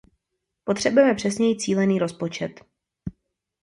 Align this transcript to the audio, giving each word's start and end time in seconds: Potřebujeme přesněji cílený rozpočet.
Potřebujeme 0.63 1.13
přesněji 1.15 1.55
cílený 1.59 1.99
rozpočet. 1.99 2.65